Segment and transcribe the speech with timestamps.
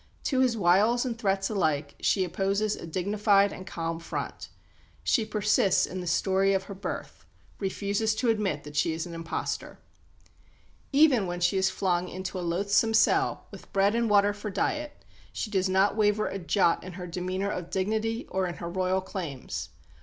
[0.23, 4.49] To his wiles and threats alike she opposes a dignified and calm front.
[5.03, 7.23] She persists in the story of her birth;
[7.59, 9.77] refuses to admit that she is an impostor.
[10.91, 15.03] Even when she is flung into a loathsome cell, with bread and water for diet,
[15.31, 19.01] she does not waver a jot in her demeanour of dignity or in her Royal
[19.01, 19.69] claims.